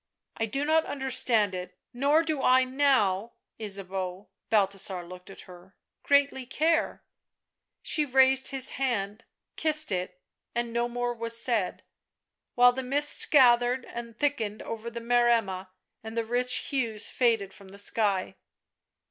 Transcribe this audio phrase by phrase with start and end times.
[0.37, 1.77] "I do not understand it.
[1.93, 7.03] Nor do I now, Ysabeau,"— Balthasar looked at her —"greatly care"
[7.83, 9.23] She raised his hand,
[9.57, 10.19] kissed it,
[10.55, 11.83] and no more was said,
[12.55, 15.69] while the mists gathered and thickened over the Maremma
[16.03, 18.37] and the rich hues faded from the sky.